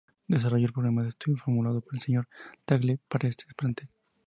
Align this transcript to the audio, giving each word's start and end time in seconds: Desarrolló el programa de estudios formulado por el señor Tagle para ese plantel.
Desarrolló 0.27 0.65
el 0.65 0.73
programa 0.73 1.03
de 1.03 1.09
estudios 1.09 1.43
formulado 1.43 1.79
por 1.81 1.93
el 1.93 2.01
señor 2.01 2.27
Tagle 2.65 2.97
para 3.07 3.29
ese 3.29 3.43
plantel. 3.55 3.87